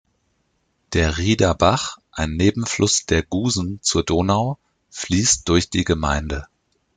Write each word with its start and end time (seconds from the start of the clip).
Der 0.93 1.19
Rieder 1.19 1.53
Bach, 1.53 1.99
ein 2.11 2.31
Nebenfluss 2.31 3.05
der 3.05 3.21
Gusen 3.21 3.77
zur 3.83 4.01
Donau, 4.03 4.57
fließt 4.89 5.47
durch 5.47 5.69
die 5.69 5.83
Gemeinde. 5.83 6.47